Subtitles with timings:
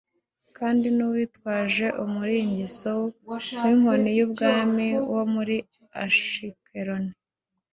[0.57, 2.91] kandi n’uwitwaje umuringiso
[3.63, 5.55] w’inkoni y’ubwami wo muri
[6.03, 7.11] Ashikeloni.